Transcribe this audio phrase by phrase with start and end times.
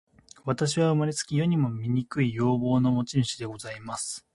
[0.45, 4.25] 私は生れつき、世にも醜い容貌の持主でございます。